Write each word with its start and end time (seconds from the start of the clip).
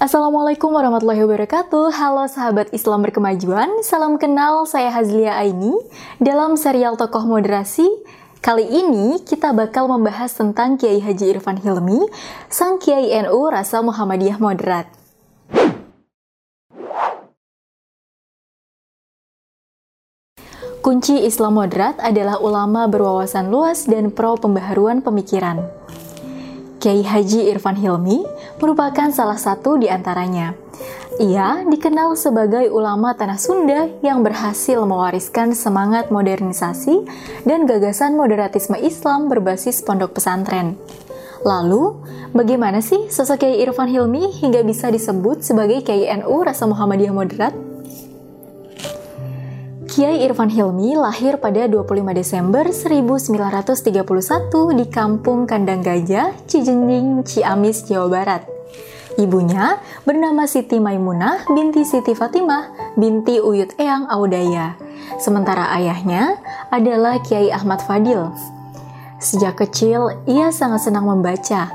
Assalamualaikum 0.00 0.72
warahmatullahi 0.72 1.28
wabarakatuh. 1.28 1.92
Halo 1.92 2.24
sahabat 2.24 2.72
Islam 2.72 3.04
berkemajuan. 3.04 3.84
Salam 3.84 4.16
kenal, 4.16 4.64
saya 4.64 4.88
Hazlia 4.88 5.36
Aini. 5.36 5.76
Dalam 6.16 6.56
serial 6.56 6.96
Tokoh 6.96 7.28
Moderasi 7.28 7.84
Kali 8.40 8.64
ini 8.64 9.20
kita 9.20 9.52
bakal 9.52 9.92
membahas 9.92 10.32
tentang 10.32 10.80
Kiai 10.80 11.04
Haji 11.04 11.36
Irfan 11.36 11.60
Hilmi 11.60 12.00
Sang 12.48 12.80
Kiai 12.80 13.12
NU 13.28 13.52
Rasa 13.52 13.84
Muhammadiyah 13.84 14.40
Moderat. 14.40 14.88
Kunci 20.80 21.28
Islam 21.28 21.60
moderat 21.60 22.00
adalah 22.00 22.40
ulama 22.40 22.88
berwawasan 22.88 23.52
luas 23.52 23.84
dan 23.84 24.08
pro 24.08 24.40
pembaharuan 24.40 25.04
pemikiran. 25.04 25.79
Kiai 26.80 27.04
Haji 27.04 27.52
Irfan 27.52 27.76
Hilmi 27.76 28.24
merupakan 28.56 29.12
salah 29.12 29.36
satu 29.36 29.76
di 29.76 29.92
antaranya. 29.92 30.56
Ia 31.20 31.68
dikenal 31.68 32.16
sebagai 32.16 32.72
ulama 32.72 33.12
tanah 33.12 33.36
Sunda 33.36 33.92
yang 34.00 34.24
berhasil 34.24 34.80
mewariskan 34.88 35.52
semangat 35.52 36.08
modernisasi 36.08 37.04
dan 37.44 37.68
gagasan 37.68 38.16
moderatisme 38.16 38.80
Islam 38.80 39.28
berbasis 39.28 39.84
pondok 39.84 40.16
pesantren. 40.16 40.80
Lalu, 41.44 42.00
bagaimana 42.32 42.80
sih 42.80 43.12
sosok 43.12 43.44
Kiai 43.44 43.60
Irfan 43.60 43.92
Hilmi 43.92 44.32
hingga 44.40 44.64
bisa 44.64 44.88
disebut 44.88 45.44
sebagai 45.44 45.84
Kiai 45.84 46.08
NU 46.24 46.32
Rasa 46.40 46.64
Muhammadiyah 46.64 47.12
Moderat? 47.12 47.69
Kiai 49.90 50.22
Irfan 50.22 50.46
Hilmi 50.46 50.94
lahir 50.94 51.42
pada 51.42 51.66
25 51.66 52.14
Desember 52.14 52.62
1931 52.62 53.98
di 54.78 54.86
Kampung 54.86 55.50
Kandang 55.50 55.82
Gajah, 55.82 56.30
Cijenjing, 56.46 57.26
Ciamis, 57.26 57.90
Jawa 57.90 58.06
Barat. 58.06 58.46
Ibunya 59.18 59.82
bernama 60.06 60.46
Siti 60.46 60.78
Maimunah 60.78 61.42
binti 61.50 61.82
Siti 61.82 62.14
Fatimah 62.14 62.94
binti 62.94 63.42
Uyut 63.42 63.74
Eyang 63.82 64.06
Audaya. 64.06 64.78
Sementara 65.18 65.74
ayahnya 65.74 66.38
adalah 66.70 67.18
Kiai 67.26 67.50
Ahmad 67.50 67.82
Fadil. 67.82 68.30
Sejak 69.18 69.58
kecil, 69.58 70.22
ia 70.30 70.54
sangat 70.54 70.86
senang 70.86 71.10
membaca. 71.10 71.66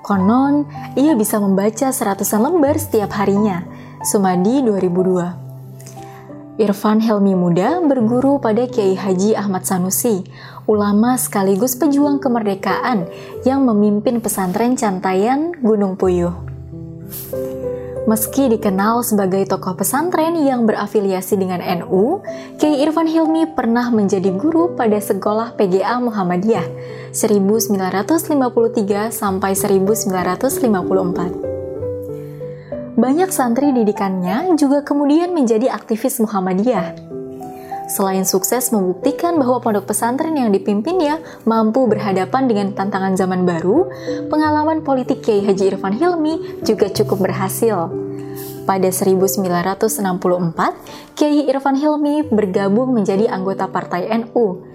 Konon, 0.00 0.64
ia 0.96 1.12
bisa 1.12 1.36
membaca 1.36 1.92
seratusan 1.92 2.48
lembar 2.48 2.80
setiap 2.80 3.12
harinya. 3.12 3.60
Sumadi 4.08 4.64
2002 4.64 5.47
Irfan 6.58 6.98
Helmi 6.98 7.38
Muda 7.38 7.78
berguru 7.86 8.42
pada 8.42 8.66
Kiai 8.66 8.98
Haji 8.98 9.38
Ahmad 9.38 9.62
Sanusi, 9.62 10.26
ulama 10.66 11.14
sekaligus 11.14 11.78
pejuang 11.78 12.18
kemerdekaan 12.18 13.06
yang 13.46 13.62
memimpin 13.62 14.18
pesantren 14.18 14.74
Cantayan 14.74 15.54
Gunung 15.62 15.94
Puyuh. 15.94 16.34
Meski 18.10 18.50
dikenal 18.50 19.06
sebagai 19.06 19.46
tokoh 19.46 19.78
pesantren 19.78 20.34
yang 20.34 20.66
berafiliasi 20.66 21.38
dengan 21.38 21.62
NU, 21.62 22.26
Kiai 22.58 22.82
Irfan 22.82 23.06
Hilmi 23.06 23.54
pernah 23.54 23.86
menjadi 23.94 24.34
guru 24.34 24.74
pada 24.74 24.98
sekolah 24.98 25.54
PGA 25.54 26.02
Muhammadiyah 26.02 26.66
1953 27.14 29.14
sampai 29.14 29.54
1954 29.54 31.57
banyak 32.98 33.30
santri 33.30 33.70
didikannya 33.70 34.58
juga 34.58 34.82
kemudian 34.82 35.30
menjadi 35.30 35.70
aktivis 35.70 36.18
Muhammadiyah. 36.18 36.98
Selain 37.88 38.26
sukses 38.26 38.74
membuktikan 38.74 39.38
bahwa 39.38 39.62
pondok 39.62 39.88
pesantren 39.88 40.36
yang 40.36 40.52
dipimpinnya 40.52 41.22
mampu 41.46 41.86
berhadapan 41.86 42.50
dengan 42.50 42.74
tantangan 42.74 43.16
zaman 43.16 43.46
baru, 43.46 43.88
pengalaman 44.28 44.84
politik 44.84 45.24
Kiai 45.24 45.46
Haji 45.46 45.72
Irfan 45.72 45.96
Hilmi 45.96 46.60
juga 46.66 46.90
cukup 46.90 47.24
berhasil. 47.24 47.88
Pada 48.68 48.92
1964, 48.92 51.16
Kiai 51.16 51.48
Irfan 51.48 51.80
Hilmi 51.80 52.28
bergabung 52.28 52.92
menjadi 52.92 53.24
anggota 53.30 53.72
Partai 53.72 54.12
NU 54.20 54.67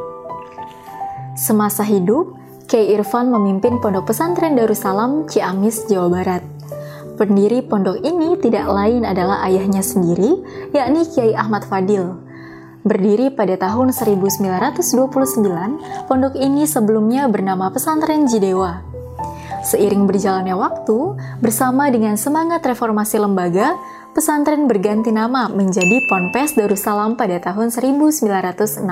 Semasa 1.37 1.85
hidup, 1.85 2.41
Kiai 2.65 2.97
Irfan 2.97 3.29
memimpin 3.29 3.85
Pondok 3.85 4.09
Pesantren 4.09 4.57
Darussalam 4.57 5.29
Ciamis, 5.29 5.85
Jawa 5.93 6.09
Barat. 6.09 6.41
Pendiri 7.21 7.61
pondok 7.61 8.01
ini 8.01 8.41
tidak 8.41 8.65
lain 8.65 9.05
adalah 9.05 9.45
ayahnya 9.45 9.85
sendiri, 9.85 10.41
yakni 10.73 11.05
Kiai 11.05 11.37
Ahmad 11.37 11.69
Fadil. 11.69 12.17
Berdiri 12.81 13.29
pada 13.29 13.61
tahun 13.61 13.93
1929, 13.93 16.09
pondok 16.09 16.33
ini 16.41 16.65
sebelumnya 16.65 17.29
bernama 17.29 17.69
Pesantren 17.69 18.25
Jidewa. 18.25 18.92
Seiring 19.63 20.11
berjalannya 20.11 20.59
waktu, 20.59 21.15
bersama 21.39 21.87
dengan 21.87 22.19
semangat 22.19 22.67
reformasi 22.67 23.23
lembaga, 23.23 23.79
pesantren 24.11 24.67
berganti 24.67 25.15
nama 25.15 25.47
menjadi 25.47 26.03
Ponpes 26.11 26.59
Darussalam 26.59 27.15
pada 27.15 27.39
tahun 27.39 27.71
1963. 27.71 28.83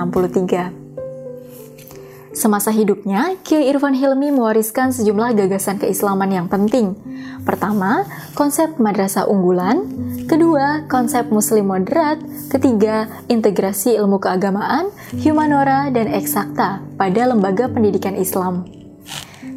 Semasa 2.31 2.71
hidupnya, 2.71 3.35
Kiai 3.43 3.67
Irfan 3.67 3.91
Hilmi 3.91 4.31
mewariskan 4.31 4.95
sejumlah 4.95 5.35
gagasan 5.35 5.83
keislaman 5.83 6.31
yang 6.31 6.47
penting. 6.47 6.95
Pertama, 7.43 8.07
konsep 8.39 8.79
madrasah 8.79 9.27
unggulan. 9.27 9.83
Kedua, 10.31 10.87
konsep 10.87 11.27
muslim 11.27 11.67
moderat. 11.67 12.23
Ketiga, 12.47 13.11
integrasi 13.27 13.99
ilmu 13.99 14.23
keagamaan, 14.23 14.87
humanora, 15.19 15.91
dan 15.91 16.07
eksakta 16.07 16.79
pada 16.95 17.27
lembaga 17.27 17.67
pendidikan 17.67 18.15
Islam. 18.15 18.80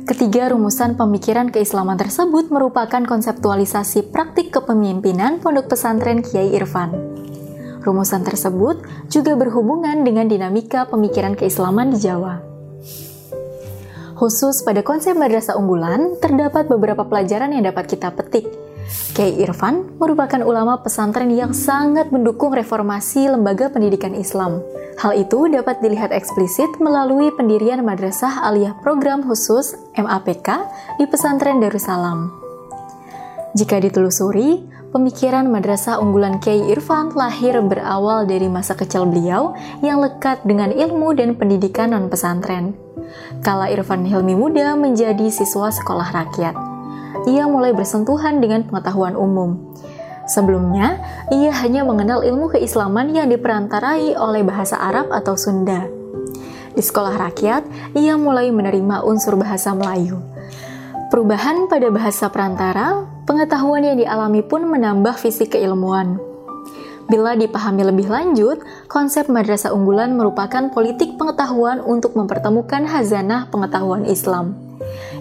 Ketiga 0.04 0.52
rumusan 0.52 1.00
pemikiran 1.00 1.48
keislaman 1.48 1.96
tersebut 1.96 2.52
merupakan 2.52 3.00
konseptualisasi 3.08 4.12
praktik 4.12 4.52
kepemimpinan 4.52 5.40
pondok 5.40 5.72
pesantren 5.72 6.20
Kiai 6.20 6.52
Irfan. 6.52 6.92
Rumusan 7.80 8.20
tersebut 8.20 8.84
juga 9.08 9.32
berhubungan 9.32 10.04
dengan 10.04 10.28
dinamika 10.28 10.84
pemikiran 10.92 11.32
keislaman 11.32 11.96
di 11.96 12.04
Jawa. 12.04 12.36
Khusus 14.20 14.60
pada 14.60 14.84
konsep 14.84 15.16
madrasah 15.16 15.56
unggulan, 15.56 16.20
terdapat 16.20 16.68
beberapa 16.68 17.08
pelajaran 17.08 17.56
yang 17.56 17.64
dapat 17.64 17.88
kita 17.88 18.12
petik. 18.12 18.44
Kiai 19.14 19.40
Irfan 19.40 19.96
merupakan 19.96 20.42
ulama 20.42 20.80
pesantren 20.82 21.30
yang 21.32 21.56
sangat 21.56 22.10
mendukung 22.10 22.52
reformasi 22.52 23.30
lembaga 23.30 23.72
pendidikan 23.72 24.12
Islam 24.12 24.60
Hal 24.94 25.18
itu 25.18 25.50
dapat 25.50 25.82
dilihat 25.82 26.14
eksplisit 26.14 26.78
melalui 26.78 27.34
pendirian 27.34 27.82
Madrasah 27.82 28.46
Aliyah 28.46 28.78
Program 28.78 29.26
Khusus 29.26 29.74
MAPK 29.98 30.48
di 31.02 31.04
pesantren 31.10 31.58
Darussalam. 31.58 32.30
Jika 33.58 33.82
ditelusuri, 33.82 34.62
pemikiran 34.94 35.46
madrasah 35.50 35.98
unggulan 35.98 36.38
Kiai 36.38 36.70
Irfan 36.70 37.10
lahir 37.14 37.58
berawal 37.62 38.26
dari 38.26 38.46
masa 38.46 38.78
kecil 38.78 39.06
beliau 39.06 39.54
yang 39.82 39.98
lekat 40.02 40.42
dengan 40.46 40.70
ilmu 40.70 41.14
dan 41.14 41.34
pendidikan 41.34 41.90
non-pesantren. 41.94 42.74
Kala 43.42 43.70
Irfan 43.70 44.06
Hilmi 44.06 44.34
muda 44.38 44.74
menjadi 44.78 45.30
siswa 45.30 45.70
sekolah 45.70 46.10
rakyat, 46.14 46.54
ia 47.24 47.48
mulai 47.48 47.72
bersentuhan 47.72 48.40
dengan 48.40 48.64
pengetahuan 48.68 49.16
umum. 49.16 49.74
Sebelumnya, 50.24 51.00
ia 51.28 51.52
hanya 51.52 51.84
mengenal 51.84 52.24
ilmu 52.24 52.48
keislaman 52.56 53.12
yang 53.12 53.28
diperantarai 53.28 54.16
oleh 54.16 54.40
bahasa 54.40 54.80
Arab 54.80 55.12
atau 55.12 55.36
Sunda. 55.36 55.84
Di 56.72 56.80
sekolah 56.80 57.20
rakyat, 57.28 57.92
ia 57.92 58.16
mulai 58.16 58.48
menerima 58.48 59.04
unsur 59.04 59.36
bahasa 59.36 59.76
Melayu. 59.76 60.16
Perubahan 61.12 61.68
pada 61.68 61.92
bahasa 61.92 62.32
perantara, 62.32 63.04
pengetahuan 63.28 63.84
yang 63.84 64.00
dialami 64.00 64.40
pun 64.40 64.64
menambah 64.64 65.14
visi 65.20 65.44
keilmuan. 65.44 66.16
Bila 67.04 67.36
dipahami 67.36 67.84
lebih 67.84 68.08
lanjut, 68.08 68.64
konsep 68.88 69.28
madrasah 69.28 69.76
unggulan 69.76 70.16
merupakan 70.16 70.72
politik 70.72 71.20
pengetahuan 71.20 71.84
untuk 71.84 72.16
mempertemukan 72.16 72.88
hazanah 72.88 73.52
pengetahuan 73.52 74.08
Islam 74.08 74.63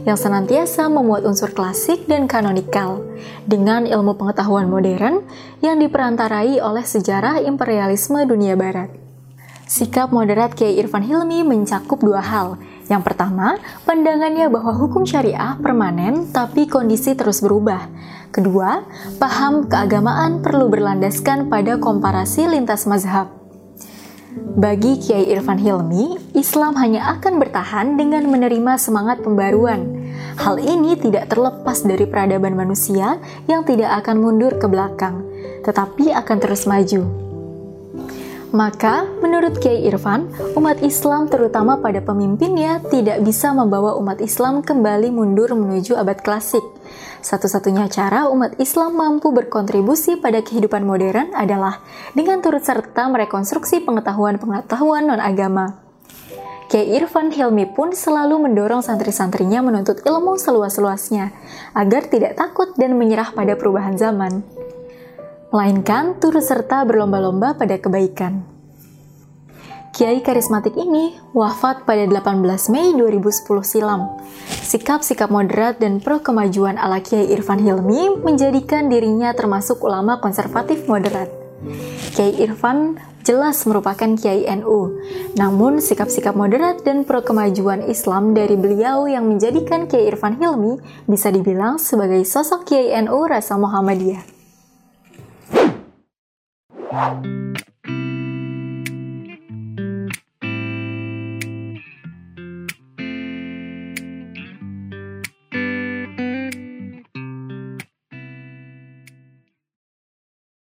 yang 0.03 0.19
senantiasa 0.19 0.87
memuat 0.91 1.23
unsur 1.23 1.51
klasik 1.51 2.05
dan 2.07 2.27
kanonikal 2.27 3.03
dengan 3.47 3.87
ilmu 3.87 4.15
pengetahuan 4.19 4.67
modern 4.67 5.23
yang 5.63 5.79
diperantarai 5.79 6.59
oleh 6.59 6.83
sejarah 6.83 7.39
imperialisme 7.43 8.21
dunia 8.27 8.53
barat. 8.59 8.91
Sikap 9.63 10.11
moderat 10.11 10.53
Kiai 10.53 10.77
Irfan 10.77 11.01
Hilmi 11.01 11.41
mencakup 11.41 12.03
dua 12.03 12.21
hal, 12.21 12.59
Yang 12.91 13.03
pertama, 13.07 13.55
pandangannya 13.87 14.51
bahwa 14.51 14.75
hukum 14.75 15.07
syariah 15.07 15.55
permanen 15.55 16.27
tapi 16.35 16.67
kondisi 16.67 17.15
terus 17.15 17.39
berubah. 17.39 17.87
Kedua, 18.35 18.83
paham 19.23 19.71
keagamaan 19.71 20.43
perlu 20.43 20.67
berlandaskan 20.67 21.47
pada 21.47 21.79
komparasi 21.79 22.43
lintas 22.49 22.83
mazhab. 22.83 23.42
Bagi 24.33 24.97
Kiai 24.97 25.29
Irfan 25.29 25.61
Hilmi, 25.61 26.33
Islam 26.33 26.73
hanya 26.81 27.13
akan 27.17 27.37
bertahan 27.37 27.93
dengan 27.93 28.25
menerima 28.25 28.81
semangat 28.81 29.21
pembaruan. 29.21 30.09
Hal 30.41 30.57
ini 30.57 30.97
tidak 30.97 31.29
terlepas 31.29 31.85
dari 31.85 32.09
peradaban 32.09 32.57
manusia 32.57 33.21
yang 33.45 33.61
tidak 33.61 34.01
akan 34.01 34.25
mundur 34.25 34.57
ke 34.57 34.65
belakang, 34.65 35.21
tetapi 35.61 36.09
akan 36.17 36.37
terus 36.41 36.65
maju. 36.65 37.05
Maka, 38.53 39.05
menurut 39.21 39.61
Kiai 39.61 39.85
Irfan, 39.85 40.29
umat 40.57 40.81
Islam 40.81 41.29
terutama 41.29 41.77
pada 41.77 42.01
pemimpinnya 42.01 42.81
tidak 42.89 43.21
bisa 43.21 43.53
membawa 43.53 43.97
umat 44.01 44.17
Islam 44.17 44.65
kembali 44.65 45.13
mundur 45.13 45.53
menuju 45.53 45.93
abad 45.93 46.21
klasik. 46.25 46.61
Satu-satunya 47.23 47.87
cara 47.87 48.27
umat 48.29 48.59
Islam 48.59 48.99
mampu 48.99 49.31
berkontribusi 49.31 50.19
pada 50.19 50.43
kehidupan 50.43 50.83
modern 50.83 51.31
adalah 51.33 51.79
dengan 52.11 52.43
turut 52.43 52.61
serta 52.61 53.07
merekonstruksi 53.07 53.81
pengetahuan-pengetahuan 53.87 55.07
non-agama. 55.07 55.79
Kiai 56.67 56.97
Irfan 56.97 57.29
Hilmi 57.29 57.69
pun 57.69 57.93
selalu 57.93 58.49
mendorong 58.49 58.81
santri-santrinya 58.81 59.61
menuntut 59.61 60.01
ilmu 60.01 60.41
seluas-luasnya, 60.41 61.29
agar 61.77 62.09
tidak 62.09 62.33
takut 62.33 62.73
dan 62.75 62.97
menyerah 62.97 63.29
pada 63.35 63.53
perubahan 63.53 63.93
zaman 63.93 64.41
melainkan 65.53 66.17
turut 66.17 66.41
serta 66.41 66.81
berlomba-lomba 66.81 67.53
pada 67.53 67.77
kebaikan. 67.77 68.52
Kiai 69.93 70.25
karismatik 70.25 70.73
ini 70.73 71.13
wafat 71.37 71.85
pada 71.85 72.01
18 72.09 72.41
Mei 72.73 72.97
2010 72.97 73.45
silam. 73.61 74.09
Sikap-sikap 74.49 75.29
moderat 75.29 75.77
dan 75.77 76.01
pro 76.01 76.17
kemajuan 76.17 76.81
ala 76.81 76.97
Kiai 76.97 77.29
Irfan 77.29 77.61
Hilmi 77.61 78.25
menjadikan 78.25 78.89
dirinya 78.89 79.37
termasuk 79.37 79.85
ulama 79.85 80.17
konservatif 80.17 80.89
moderat. 80.89 81.29
Kiai 82.17 82.41
Irfan 82.41 82.97
jelas 83.21 83.61
merupakan 83.69 84.17
Kiai 84.17 84.49
NU, 84.57 84.97
namun 85.37 85.77
sikap-sikap 85.77 86.33
moderat 86.33 86.81
dan 86.81 87.05
pro 87.05 87.21
kemajuan 87.21 87.85
Islam 87.85 88.33
dari 88.33 88.57
beliau 88.57 89.05
yang 89.05 89.29
menjadikan 89.29 89.85
Kiai 89.85 90.09
Irfan 90.09 90.41
Hilmi 90.41 91.05
bisa 91.05 91.29
dibilang 91.29 91.77
sebagai 91.77 92.25
sosok 92.25 92.65
Kiai 92.65 92.97
NU 93.05 93.29
rasa 93.29 93.61
Muhammadiyah. 93.61 94.25